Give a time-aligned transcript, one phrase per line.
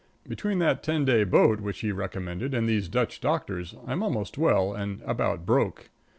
[0.27, 4.73] Between that ten day boat which he recommended and these Dutch doctors, I'm almost well
[4.73, 5.91] and about broke.